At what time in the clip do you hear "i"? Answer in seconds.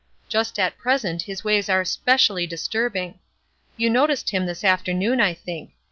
5.21-5.35